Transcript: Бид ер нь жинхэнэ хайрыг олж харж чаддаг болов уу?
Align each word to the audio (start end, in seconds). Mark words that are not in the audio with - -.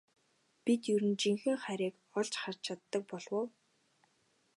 Бид 0.63 0.81
ер 0.93 1.03
нь 1.09 1.19
жинхэнэ 1.21 1.57
хайрыг 1.63 1.95
олж 2.19 2.33
харж 2.41 2.59
чаддаг 2.65 3.03
болов 3.11 3.33
уу? 3.39 3.47